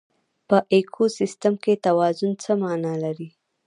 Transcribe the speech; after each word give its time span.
په 0.47 0.57
ایکوسیستم 0.73 1.53
کې 1.63 1.73
توازن 1.85 2.31
څه 2.43 2.51
مانا 2.61 2.93
لري؟ 3.03 3.29